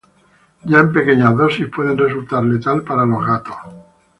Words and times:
Ya 0.65 0.79
en 0.79 0.91
pequeñas 0.91 1.35
dosis 1.37 1.67
puede 1.69 1.95
resultar 1.95 2.43
letal 2.43 2.81
para 2.81 3.05
los 3.05 3.23
gatos. 3.23 3.57